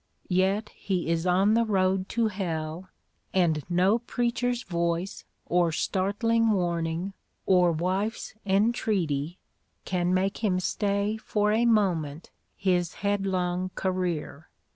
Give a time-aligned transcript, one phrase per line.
[0.33, 2.89] Yet he is on the road to hell,
[3.35, 7.13] and no preacher's voice, or startling warning,
[7.45, 9.37] or wife's entreaty,
[9.85, 14.49] can make him stay for a moment his headlong career.